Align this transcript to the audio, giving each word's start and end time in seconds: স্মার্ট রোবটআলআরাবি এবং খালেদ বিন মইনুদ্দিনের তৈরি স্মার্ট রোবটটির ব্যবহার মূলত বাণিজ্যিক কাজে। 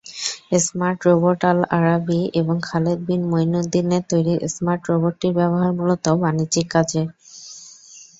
স্মার্ট 0.59 0.99
রোবটআলআরাবি 1.07 2.21
এবং 2.33 2.55
খালেদ 2.63 2.99
বিন 3.07 3.21
মইনুদ্দিনের 3.31 4.03
তৈরি 4.11 4.33
স্মার্ট 4.47 4.83
রোবটটির 4.89 5.33
ব্যবহার 5.39 5.71
মূলত 5.73 6.05
বাণিজ্যিক 6.21 6.67
কাজে। 6.71 7.01